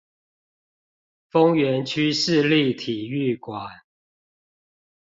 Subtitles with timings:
[1.31, 3.83] 豐原區市立體育館